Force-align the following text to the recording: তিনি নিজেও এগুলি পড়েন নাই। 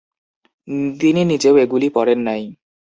তিনি 0.99 1.21
নিজেও 1.31 1.55
এগুলি 1.57 1.87
পড়েন 1.95 2.19
নাই। 2.27 2.41